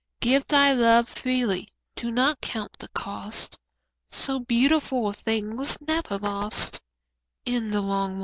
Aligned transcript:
Give 0.19 0.43
thy 0.47 0.73
love 0.73 1.07
freely; 1.07 1.71
do 1.95 2.09
not 2.09 2.41
count 2.41 2.71
the 2.79 2.87
cost; 2.87 3.59
So 4.09 4.39
beautiful 4.39 5.09
a 5.09 5.13
thing 5.13 5.55
was 5.57 5.77
never 5.79 6.17
lost 6.17 6.81
In 7.45 7.67
the 7.67 7.81
long 7.81 8.13
run. 8.13 8.19